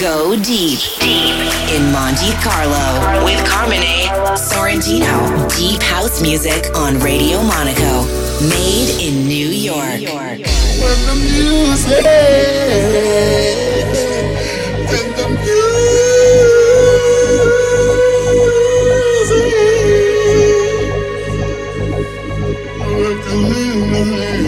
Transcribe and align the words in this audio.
Go 0.00 0.36
deep, 0.36 0.78
deep. 1.00 1.34
In 1.72 1.90
Monte 1.90 2.32
Carlo. 2.42 3.24
With 3.24 3.42
Carmine 3.48 4.10
Sorrentino. 4.36 5.48
Deep 5.56 5.82
house 5.82 6.20
music 6.20 6.76
on 6.76 6.98
Radio 6.98 7.42
Monaco, 7.42 8.04
made 8.42 8.98
in 9.00 9.26
New 9.26 9.48
York. 9.48 9.78
When 9.80 10.98
the 11.06 11.14
music, 11.16 12.04
when 14.90 15.08
the 15.16 15.28
music, 15.40 15.56
I 22.78 22.92
got, 23.24 23.40
got, 23.50 24.45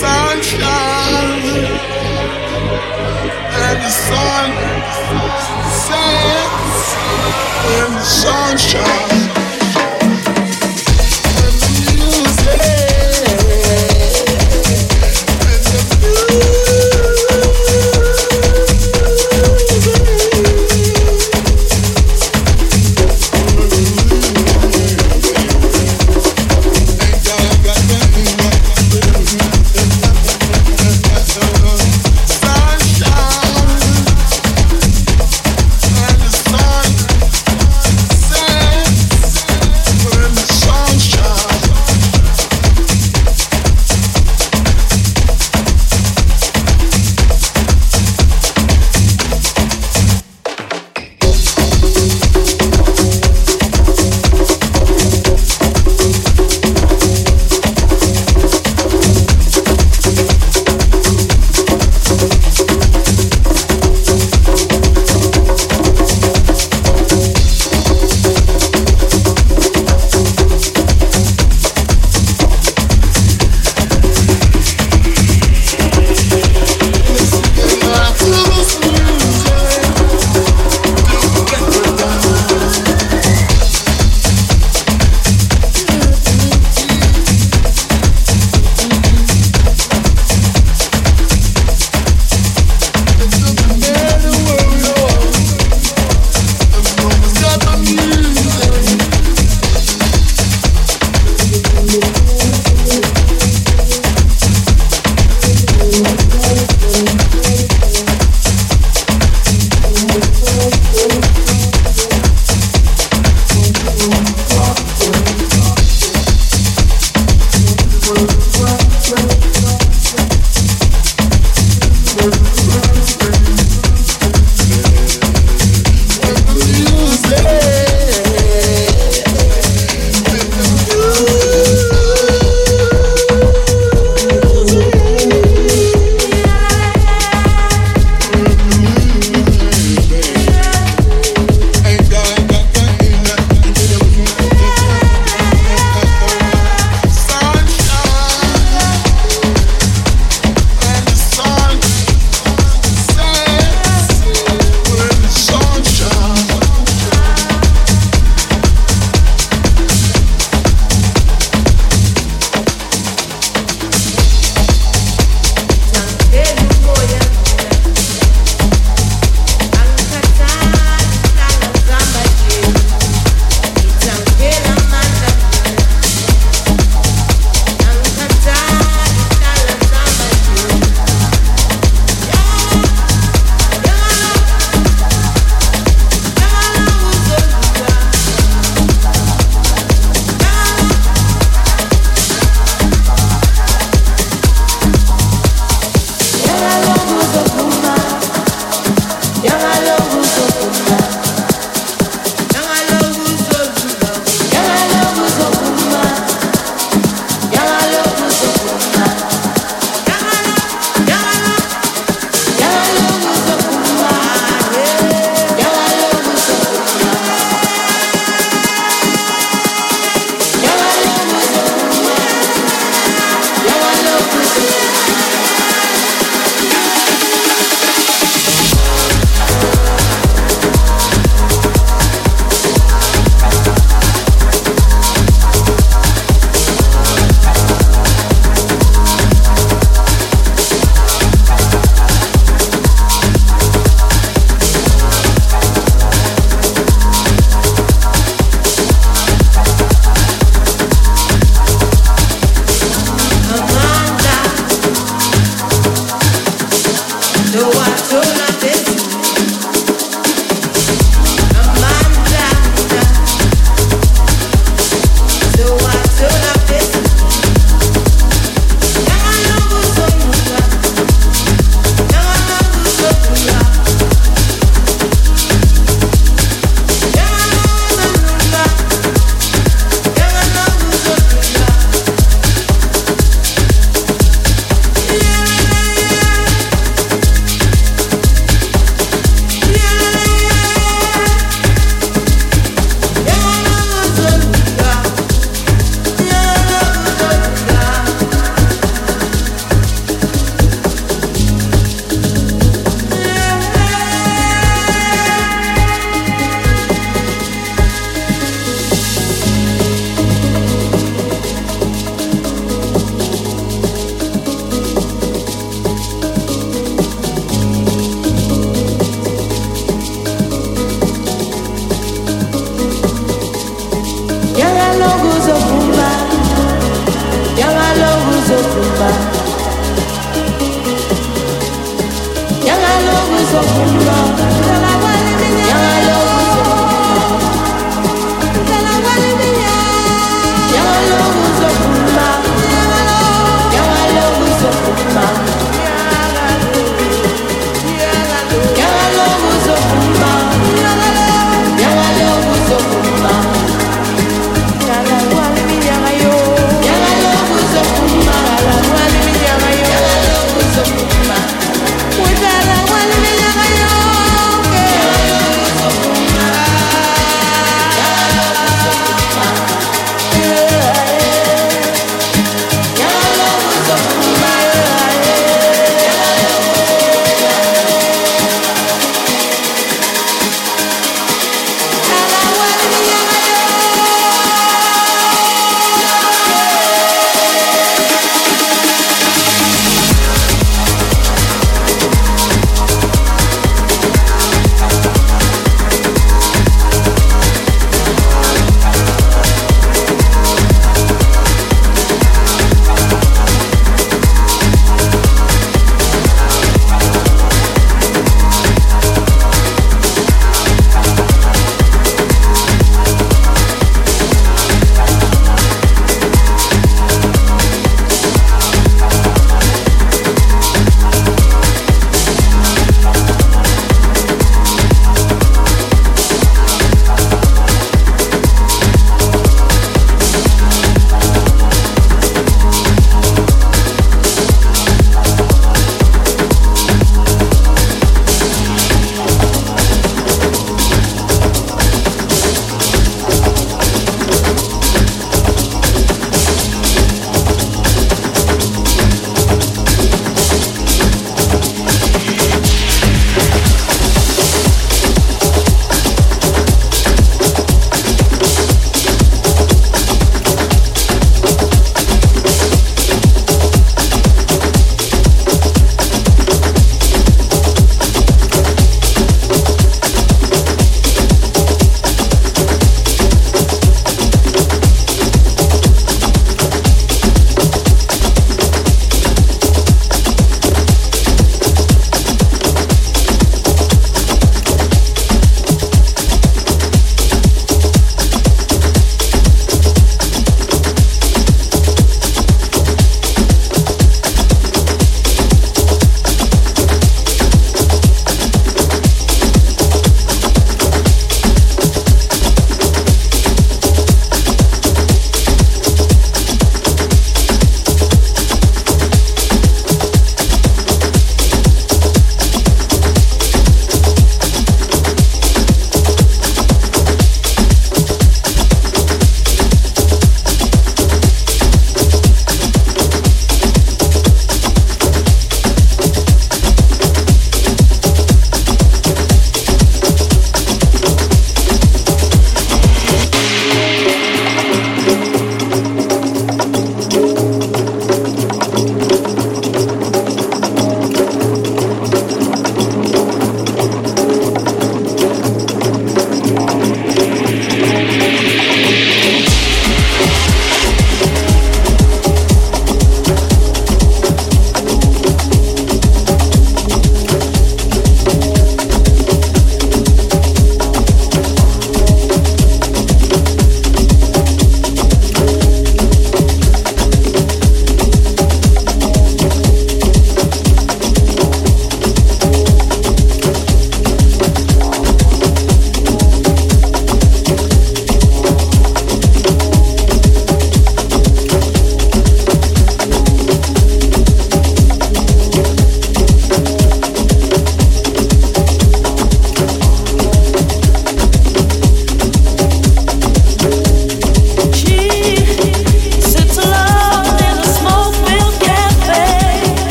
sunshine 0.00 1.40
and 3.62 3.78
the 3.80 3.90
sun 3.90 4.50
sets 5.86 6.94
in 7.76 7.88
the 7.94 8.04
sunshine. 8.04 9.30
And 11.36 11.54
the 11.60 11.70
music, 11.96 12.89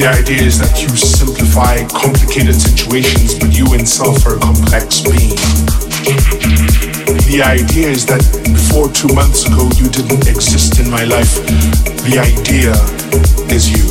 the 0.00 0.08
idea 0.08 0.40
is 0.40 0.56
that 0.56 0.80
you 0.80 0.88
simplify 0.96 1.84
complicated 1.92 2.56
situations, 2.56 3.36
but 3.36 3.52
you 3.52 3.68
yourself 3.68 4.24
are 4.24 4.36
a 4.36 4.40
complex 4.40 5.04
being. 5.04 5.36
The 7.28 7.44
idea 7.44 7.92
is 7.92 8.06
that 8.08 8.24
before 8.48 8.88
two 8.96 9.12
months 9.12 9.44
ago 9.44 9.68
you 9.76 9.92
didn't 9.92 10.24
exist 10.24 10.80
in 10.80 10.88
my 10.88 11.04
life. 11.04 11.44
The 12.08 12.16
idea 12.16 12.72
is 13.52 13.68
you. 13.68 13.84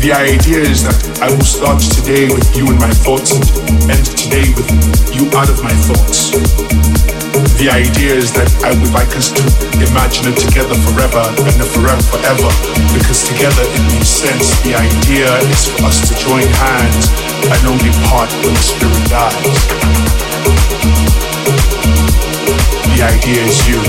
The 0.00 0.16
idea 0.16 0.64
is 0.64 0.80
that 0.88 0.96
I 1.20 1.28
will 1.28 1.44
start 1.44 1.84
today 1.84 2.32
with 2.32 2.48
you 2.56 2.64
in 2.72 2.80
my 2.80 2.96
thoughts 3.04 3.36
and 3.36 3.92
end 3.92 4.08
today 4.16 4.48
with 4.56 4.72
you 5.12 5.28
out 5.36 5.52
of 5.52 5.60
my 5.60 5.74
thoughts. 5.84 7.11
The 7.32 7.72
idea 7.72 8.12
is 8.12 8.32
that 8.36 8.52
I 8.60 8.76
would 8.76 8.92
like 8.92 9.16
us 9.16 9.32
to 9.32 9.42
imagine 9.80 10.28
it 10.28 10.36
together 10.36 10.76
forever 10.84 11.24
and 11.24 11.64
forever 11.64 12.02
forever. 12.12 12.50
Because 12.92 13.24
together 13.24 13.64
in 13.72 13.82
this 13.96 14.10
sense. 14.10 14.52
The 14.60 14.76
idea 14.76 15.32
is 15.48 15.72
for 15.72 15.88
us 15.88 16.04
to 16.08 16.14
join 16.20 16.44
hands 16.60 17.08
and 17.48 17.60
only 17.64 17.88
part 18.10 18.28
when 18.44 18.52
the 18.52 18.64
spirit 18.64 19.04
dies. 19.08 19.32
The 22.92 23.00
idea 23.00 23.40
is 23.48 23.56
you. 23.68 23.80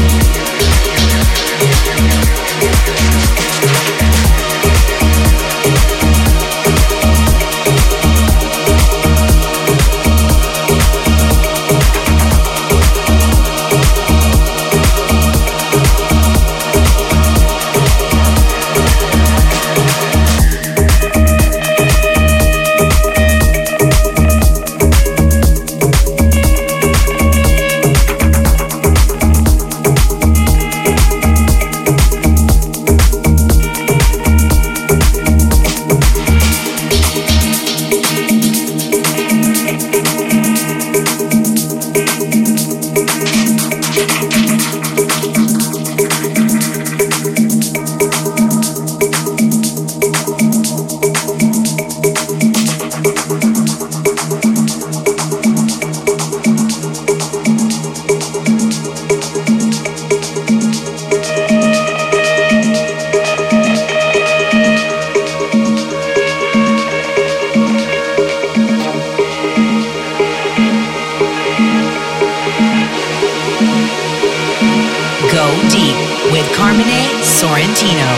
With 76.43 76.55
Carmine 76.55 77.21
Sorrentino. 77.21 78.11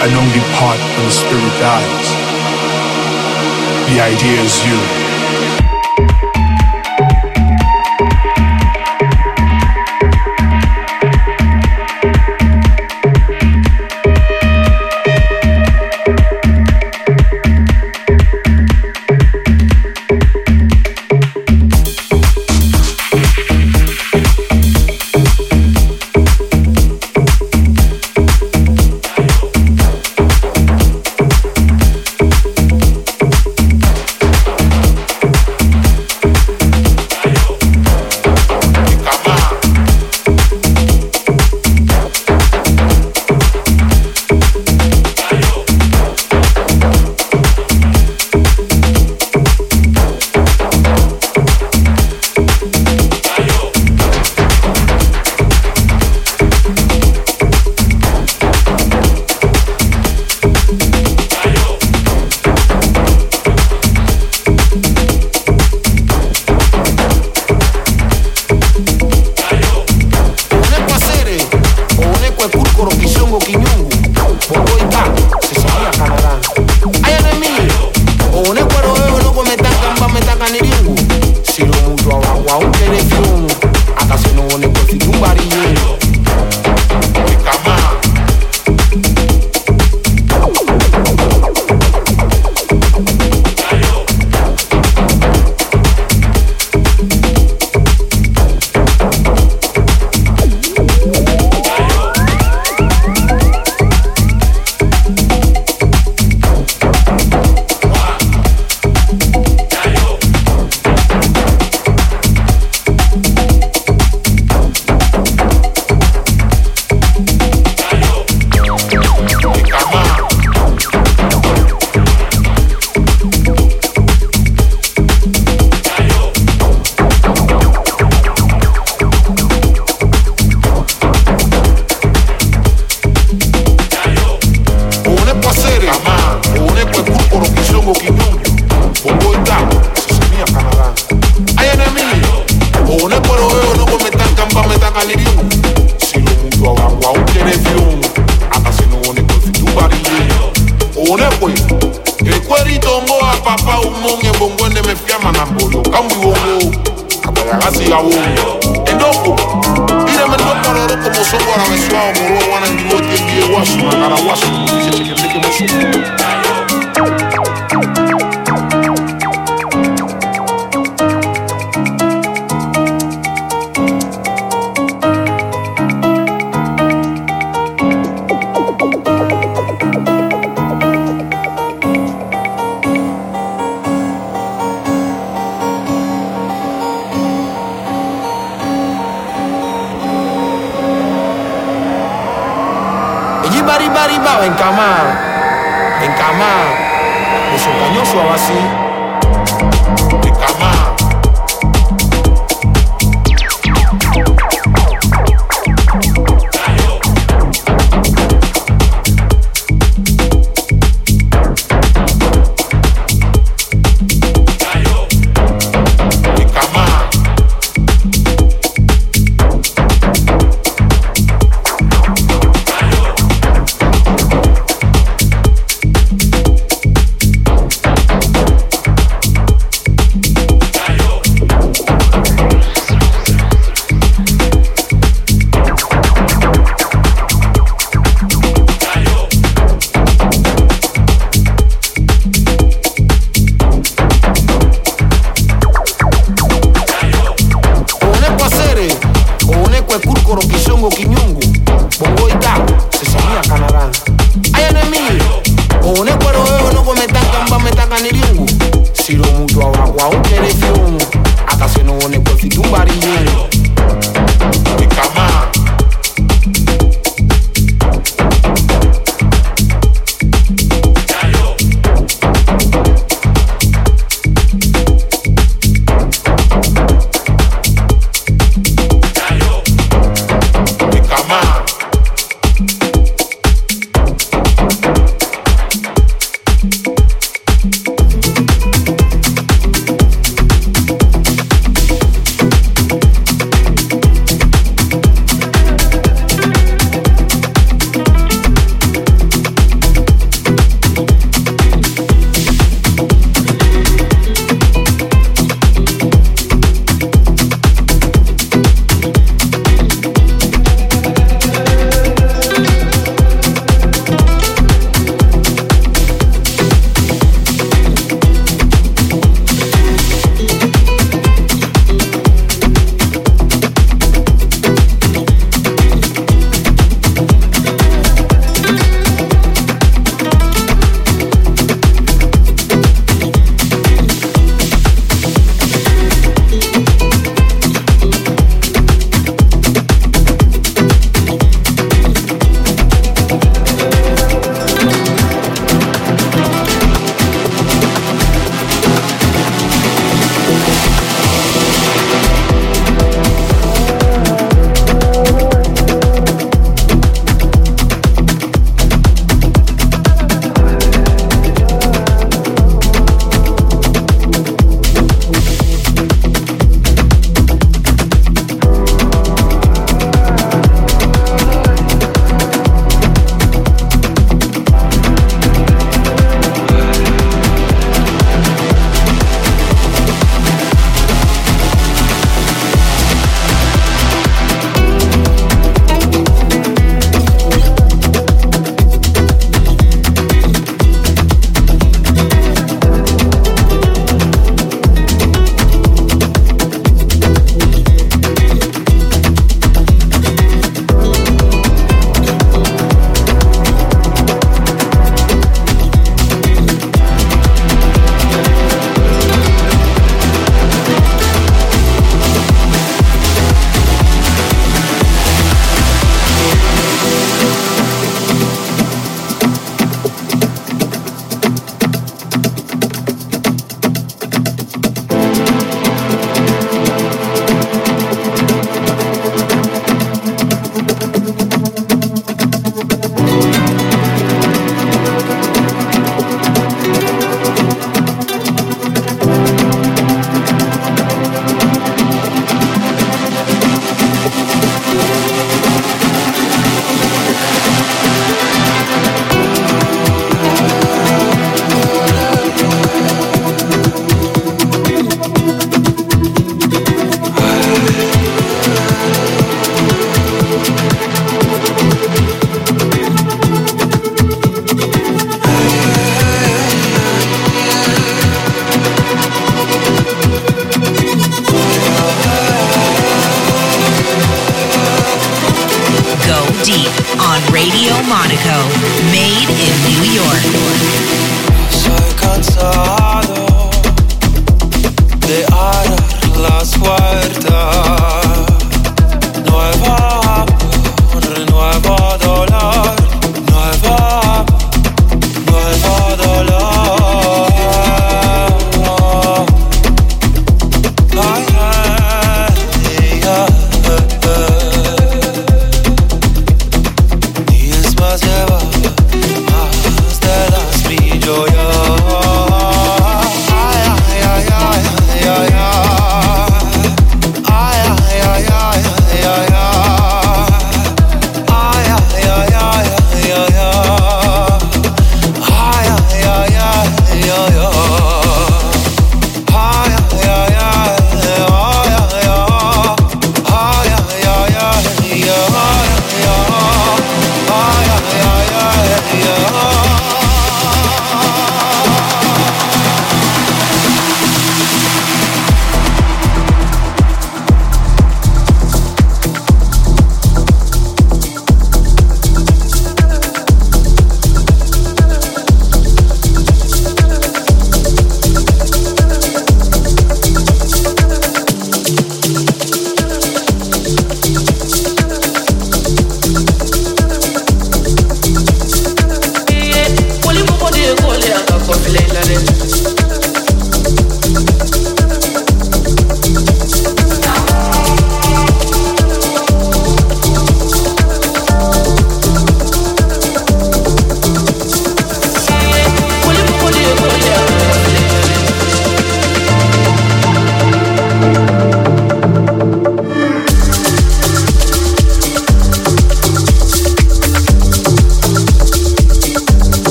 I 0.00 0.08
you 0.34 0.42
part 0.58 0.78
when 0.96 1.04
the 1.04 1.10
spirit 1.10 1.54
dies. 1.60 2.08
The 3.88 4.00
idea 4.00 4.40
is 4.42 4.64
you. 4.66 5.07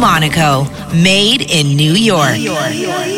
Monaco, 0.00 0.64
made 0.94 1.42
in 1.42 1.76
New 1.76 1.92
York. 1.92 2.38
New 2.38 2.52
York. 2.52 3.09